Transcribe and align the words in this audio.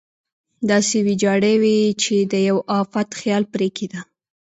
داسې 0.69 0.97
ویجاړې 1.07 1.53
وې 1.61 1.77
چې 2.01 2.15
د 2.31 2.33
یوه 2.47 2.61
افت 2.79 3.09
خیال 3.19 3.43
پرې 3.53 3.67
کېده. 3.77 4.01